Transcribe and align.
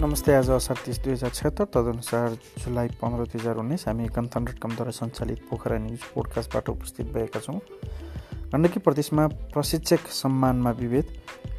नमस्ते 0.00 0.32
आज 0.34 0.48
असार 0.50 0.76
तिस 0.86 0.98
दुई 1.04 1.12
हजार 1.12 1.30
छत्तर 1.34 1.64
तदनुसार 1.74 2.28
जुलाई 2.58 2.88
पन्ध्र 3.00 3.24
दुई 3.24 3.40
हजार 3.40 3.56
उन्नाइस 3.60 3.84
हामी 3.88 4.06
कन्थन 4.16 4.44
डट 4.44 4.58
कमद्वारा 4.58 4.90
सञ्चालित 4.96 5.40
पोखरा 5.50 5.78
न्युज 5.78 6.04
पोडकास्टबाट 6.14 6.68
उपस्थित 6.70 7.12
भएका 7.12 7.40
छौँ। 7.40 7.58
गण्डकी 8.52 8.80
प्रदेशमा 8.80 9.26
प्रशिक्षक 9.52 10.08
सम्मानमा 10.22 10.70
विभेद 10.80 11.12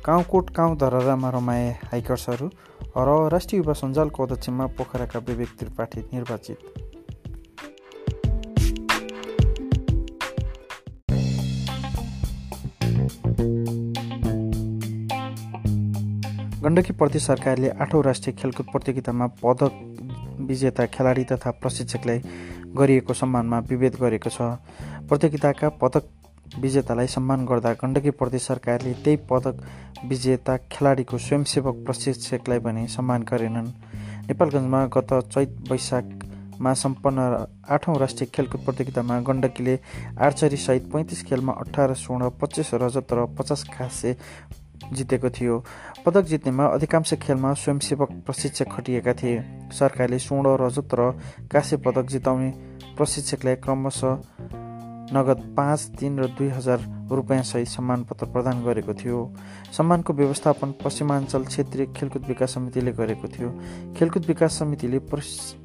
काउकोट 0.05 0.49
काउँ 0.57 0.77
धरहरामा 0.77 1.29
रमाए 1.37 1.69
हाइकर्सहरू 1.91 2.49
र 2.97 3.29
राष्ट्रिय 3.29 3.61
युवा 3.61 3.73
सञ्जालको 3.77 4.25
अध्यक्षमा 4.25 4.65
पोखराका 4.77 5.19
विवेक 5.27 5.57
त्रिपाठी 5.59 6.01
निर्वाचित। 6.13 6.80
गण्डकी 16.63 16.93
प्रदेश 16.93 17.25
सरकारले 17.25 17.69
आठौँ 17.81 18.01
राष्ट्रिय 18.03 18.35
खेलकुद 18.37 18.65
प्रतियोगितामा 18.71 19.27
पदक 19.41 19.73
विजेता 20.45 20.85
खेलाडी 20.93 21.23
तथा 21.31 21.51
प्रशिक्षकलाई 21.57 22.19
गरिएको 22.77 23.13
सम्मानमा 23.13 23.59
विभेद 23.69 23.95
गरेको 24.01 24.29
छ। 24.29 24.41
प्रतियोगिताका 25.09 25.69
पदक 25.81 26.03
विजेतालाई 26.61 27.07
सम्मान 27.07 27.45
गर्दा 27.45 27.71
गण्डकी 27.81 28.09
प्रदेश 28.13 28.41
सरकारले 28.43 28.93
त्यही 28.93 29.17
पदक 29.25 29.55
विजेता 30.05 30.57
खेलाडीको 30.71 31.17
स्वयंसेवक 31.17 31.81
प्रशिक्षकलाई 31.85 32.59
भने 32.61 32.87
सम्मान 32.93 33.25
गरेनन्। 33.25 33.73
नेपालगञ्जमा 34.29 34.85
गत 34.93 35.13
चैत 35.33 35.57
वैशाखमा 35.71 36.73
सम्पन्न 36.77 37.19
आठौँ 37.73 37.97
राष्ट्रिय 37.97 38.29
खेलकुद 38.35 38.61
प्रतियोगितामा 38.65 39.19
गण्डकीले 39.25 39.79
आर्चरीसहित 40.21 40.91
पैँतिस 40.93 41.25
खेलमा 41.25 41.53
अठार 41.57 41.93
स्वर्ण 41.97 42.29
पच्चिस 42.37 42.73
रजत 42.85 43.13
र 43.13 43.25
पचास 43.33 43.65
खासे 43.73 44.13
जितेको 44.93 45.29
थियो। 45.29 45.63
पदक 46.05 46.21
जित्नेमा 46.21 46.65
अधिकांश 46.65 47.13
खेलमा 47.13 47.53
स्वयंसेवक 47.53 48.11
प्रशिक्षक 48.25 48.71
खटिएका 48.71 49.13
थिए। 49.13 49.43
सरकारले 49.71 50.19
स्वर्ण 50.19 50.57
रजत 50.61 50.93
र 50.93 51.11
काँस्य 51.51 51.77
पदक 51.77 52.05
जिताउने 52.05 52.49
प्रशिक्षकलाई 52.97 53.55
क्रमशः 53.55 54.19
नगद 55.13 55.53
पाँच 55.57 55.91
तिन 55.99 56.19
र 56.19 56.27
दुई 56.27 56.47
हजार 56.47 57.00
रुपियाँसहित 57.11 57.67
सम्मानपत्र 57.67 58.25
प्रदान 58.27 58.63
गरेको 58.63 58.93
थियो। 58.93 59.19
सम्मानको 59.77 60.13
व्यवस्थापन 60.13 60.73
पश्चिमाञ्चल 60.83 61.43
क्षेत्रीय 61.45 61.85
खेलकुद 61.97 62.25
विकास 62.27 62.53
समितिले 62.53 62.91
गरेको 62.91 63.27
थियो। 63.27 63.49
खेलकुद 63.97 64.25
विकास 64.27 64.59
समितिले 64.59 64.99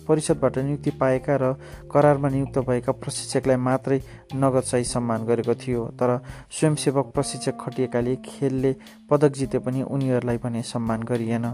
परिषदबाट 0.08 0.58
नियुक्ति 0.58 0.91
पाएका 1.00 1.36
र 1.36 1.52
करारमा 1.92 2.28
नियुक्त 2.28 2.58
भएका 2.69 2.92
प्रशिक्षकलाई 2.94 3.56
मात्रै 3.58 4.00
नगदसहित 4.34 4.86
सम्मान 4.86 5.24
गरेको 5.27 5.55
थियो 5.56 5.84
तर 6.00 6.19
स्वयंसेवक 6.50 7.12
प्रशिक्षक 7.14 7.58
खटिएकाले 7.61 8.17
खेलले 8.24 8.74
पदक 9.11 9.33
जिते 9.34 9.58
पनि 9.58 9.83
उनीहरूलाई 9.84 10.39
भने 10.39 10.62
सम्मान 10.64 11.02
गरिएन। 11.02 11.47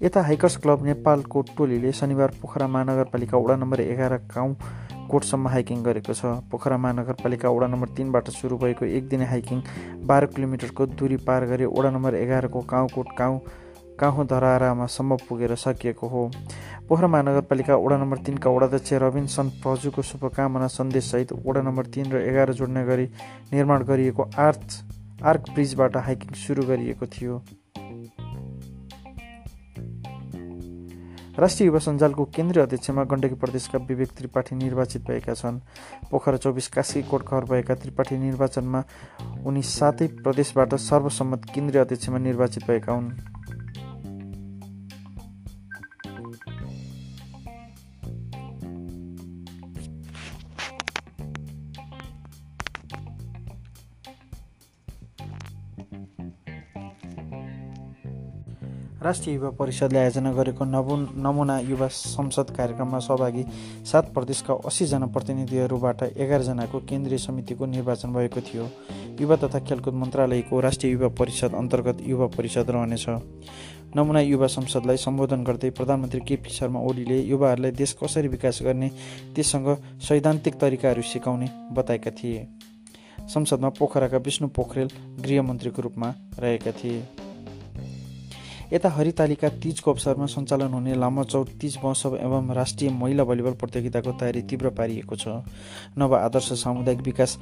यता 0.00 0.22
हाइकर्स 0.22 0.56
क्लब 0.56 0.84
नेपालको 0.84 1.40
टोलीले 1.56 1.92
शनिबार 1.92 2.30
पोखरा 2.40 2.66
महानगरपालिका 2.68 3.38
वडा 3.38 3.56
नम्बर 3.56 3.80
एघार 3.80 4.14
गाउँ 4.34 4.54
कोटसम्म 5.06 5.48
हाइकिङ 5.48 5.82
गरेको 5.82 6.14
छ। 6.14 6.32
पोखरा 6.50 6.76
महानगरपालिका 6.78 7.50
वडा 7.50 7.66
नम्बर 7.66 7.88
तिनबाट 7.96 8.30
सुरु 8.32 8.56
भएको 8.58 8.84
एक 8.86 9.08
दिने 9.08 9.26
हाइकिङ 9.26 9.62
बाह्र 10.04 10.26
किलोमिटरको 10.34 10.86
दूरी 10.94 11.16
पार 11.26 11.46
गरी 11.46 11.64
वडा 11.68 11.90
नम्बर 11.90 12.14
एघारको 12.16 12.60
गाउँकोट 12.66 13.08
गाउँ 13.18 13.40
काहुँ 13.98 14.26
धरारामासम्म 14.26 15.16
पुगेर 15.28 15.54
सकिएको 15.56 16.06
हो। 16.08 16.30
पोखरा 16.88 17.08
महानगरपालिका 17.08 17.76
वडा 17.76 17.96
नम्बर 17.96 18.18
तिनका 18.26 18.50
वडाध्यक्ष 18.50 18.92
रविन 19.02 19.26
सन 19.26 19.48
प्रजुको 19.62 20.02
शुभकामना 20.02 20.66
सन्देशसहित 20.70 21.32
वडा 21.46 21.62
नम्बर 21.62 21.86
तिन 21.94 22.12
र 22.12 22.20
एघार 22.22 22.52
जोड्ने 22.52 22.84
गरी 22.86 23.06
निर्माण 23.52 23.84
गरिएको 23.84 24.30
आर्च 24.38 24.82
आर्क 25.24 25.50
ब्रिजबाट 25.54 25.96
हाइकिङ 26.06 26.34
सुरु 26.36 26.62
गरिएको 26.66 27.06
थियो। 27.08 27.42
राष्ट्रिय 31.38 31.66
युवा 31.66 31.78
सञ्जालको 31.78 32.24
केन्द्रीय 32.24 32.62
अध्यक्षमा 32.62 33.02
गण्डकी 33.04 33.34
प्रदेशका 33.34 33.78
विवेक 33.78 34.10
त्रिपाठी 34.16 34.56
निर्वाचित 34.56 35.02
भएका 35.06 35.34
छन्। 35.34 35.60
पोखरा 36.10 36.36
चौबिस 36.36 36.68
काशीकोट 36.68 37.28
घर 37.28 37.44
भएका 37.44 37.74
त्रिपाठी 37.74 38.16
निर्वाचनमा 38.18 38.82
उनी 39.44 39.62
सातै 39.62 40.06
प्रदेशबाट 40.24 40.74
सर्वसम्मत 40.80 41.44
केन्द्रीय 41.54 41.80
अध्यक्षमा 41.82 42.18
निर्वाचित 42.18 42.66
भएका 42.66 42.92
हुन्। 42.92 43.35
राष्ट्रिय 59.06 59.34
युवा 59.34 59.50
परिषदले 59.54 59.98
आयोजना 59.98 60.32
गरेको 60.32 60.64
नवु 60.66 60.96
नमुना 61.22 61.58
युवा 61.62 61.86
संसद 61.88 62.50
कार्यक्रममा 62.56 62.98
सहभागी 62.98 63.42
सात 63.86 64.12
प्रदेशका 64.14 64.54
असीजना 64.66 65.06
प्रतिनिधिहरूबाट 65.14 66.02
एघारजनाको 66.02 66.78
केन्द्रीय 66.90 67.18
समितिको 67.18 67.66
निर्वाचन 67.66 68.12
भएको 68.12 68.40
थियो। 68.42 68.64
युवा 69.20 69.36
तथा 69.36 69.58
खेलकुद 69.62 69.94
मन्त्रालयको 69.94 70.60
राष्ट्रिय 70.60 70.92
युवा 70.92 71.08
परिषद 71.14 71.54
अन्तर्गत 71.54 71.98
युवा 72.02 72.26
परिषद 72.36 72.70
रहनेछ। 72.70 73.06
नमुना 73.96 74.20
युवा 74.20 74.46
संसदलाई 74.46 74.96
सम्बोधन 74.96 75.44
गर्दै 75.44 75.70
प्रधानमन्त्री 75.70 76.20
केपी 76.20 76.50
शर्मा 76.50 76.80
ओलीले 76.80 77.20
युवाहरूलाई 77.22 77.70
देश 77.72 77.96
कसरी 78.02 78.28
विकास 78.28 78.58
गर्ने 78.62 78.88
त्यससँग 79.34 79.68
सैद्धान्तिक 80.02 80.54
तरिकाहरू 80.60 81.02
सिकाउने 81.02 81.48
बताएका 81.72 82.10
थिए। 82.10 82.46
संसदमा 83.28 83.68
पोखराका 83.78 84.18
विष्णु 84.26 84.48
पोखरेल 84.48 84.90
गृहमन्त्रीको 85.22 85.82
रूपमा 85.82 86.12
रहेका 86.38 86.72
थिए। 86.72 87.00
यता 88.72 88.88
हरितालिका 88.90 89.48
तिजको 89.62 89.90
अवसरमा 89.90 90.26
सञ्चालन 90.26 90.72
हुने 90.74 90.94
लामो 90.94 91.24
चौर 91.24 91.46
तिज 91.60 91.76
महोत्सव 91.78 92.16
एवं 92.18 92.50
राष्ट्रिय 92.54 92.90
महिला 92.92 93.24
भलिबल 93.24 93.52
प्रतियोगिताको 93.52 94.12
तयारी 94.12 94.42
तीव्र 94.42 94.70
पारिएको 94.74 95.16
छ। 95.16 95.28
नव 95.98 96.14
आदर्श 96.16 96.52
सामुदायिक 96.54 97.00
विकास 97.00 97.38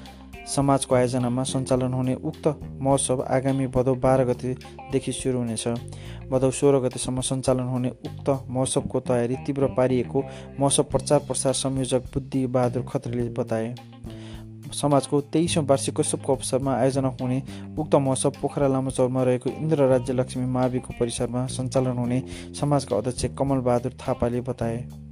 समाजको 0.47 0.95
आयोजनामा 0.95 1.43
सञ्चालन 1.43 1.93
हुने 1.93 2.15
उक्त 2.23 2.49
महोत्सव 2.81 3.23
आगामी 3.31 3.67
भदौ 3.69 3.95
बाह्र 3.97 4.25
गतेदेखि 4.25 5.13
सुरु 5.13 5.39
हुनेछ। 5.39 5.67
भदौ 6.29 6.51
सोह्र 6.51 6.81
गतेसम्म 6.81 7.21
सञ्चालन 7.23 7.73
हुने 7.73 7.89
उक्त 7.89 8.29
महोत्सवको 8.29 9.01
तयारी 9.01 9.37
तीव्र 9.47 9.73
पारिएको 9.73 10.23
महोत्सव 10.61 10.83
प्रचार 10.93 11.19
प्रसार 11.27 11.53
संयोजक 11.55 12.13
बुद्धि 12.15 12.47
बहादुर 12.47 12.83
खत्रीले 12.85 13.29
बताए। 13.33 13.75
समाजको 14.73 15.21
तेइसौँ 15.33 15.65
वार्षिकोत्सवको 15.67 16.35
अवसरमा 16.35 16.75
आयोजना 16.75 17.09
हुने 17.21 17.43
उक्त 17.79 17.95
महोत्सव 17.95 18.31
पोखरा 18.43 18.69
लामो 18.69 18.91
चौरमा 18.91 19.23
रहेको 19.23 19.51
इन्द्र 19.51 19.89
राज्य 19.89 20.13
लक्ष्मी 20.13 20.45
महावीको 20.47 20.95
परिसरमा 21.01 21.47
सञ्चालन 21.47 21.99
हुने 21.99 22.23
समाजका 22.61 22.97
अध्यक्ष 22.97 23.25
कमल 23.39 23.59
बहादुर 23.61 23.93
थापाले 24.01 24.41
बताए। 24.41 25.04